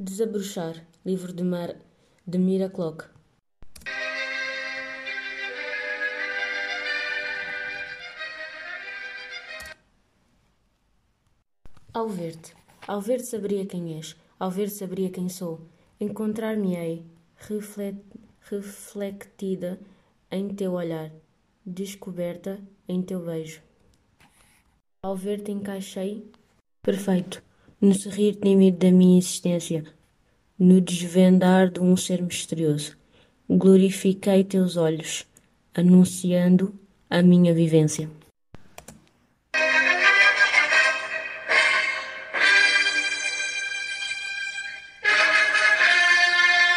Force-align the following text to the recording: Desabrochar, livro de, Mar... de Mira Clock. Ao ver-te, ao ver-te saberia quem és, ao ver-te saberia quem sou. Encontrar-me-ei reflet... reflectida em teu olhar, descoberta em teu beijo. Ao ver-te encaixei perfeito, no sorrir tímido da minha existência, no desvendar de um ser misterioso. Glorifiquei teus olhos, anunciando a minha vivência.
Desabrochar, 0.00 0.86
livro 1.04 1.32
de, 1.32 1.42
Mar... 1.42 1.74
de 2.24 2.38
Mira 2.38 2.70
Clock. 2.70 3.06
Ao 11.92 12.08
ver-te, 12.08 12.54
ao 12.86 13.00
ver-te 13.00 13.26
saberia 13.26 13.66
quem 13.66 13.98
és, 13.98 14.14
ao 14.38 14.52
ver-te 14.52 14.74
saberia 14.74 15.10
quem 15.10 15.28
sou. 15.28 15.66
Encontrar-me-ei 15.98 17.04
reflet... 17.34 17.96
reflectida 18.42 19.80
em 20.30 20.48
teu 20.54 20.74
olhar, 20.74 21.10
descoberta 21.66 22.60
em 22.86 23.02
teu 23.02 23.24
beijo. 23.24 23.60
Ao 25.02 25.16
ver-te 25.16 25.50
encaixei 25.50 26.30
perfeito, 26.82 27.42
no 27.80 27.94
sorrir 27.94 28.34
tímido 28.34 28.78
da 28.78 28.90
minha 28.90 29.18
existência, 29.18 29.84
no 30.58 30.80
desvendar 30.80 31.70
de 31.70 31.80
um 31.80 31.96
ser 31.96 32.20
misterioso. 32.22 32.96
Glorifiquei 33.48 34.42
teus 34.44 34.76
olhos, 34.76 35.24
anunciando 35.72 36.74
a 37.08 37.22
minha 37.22 37.54
vivência. 37.54 38.10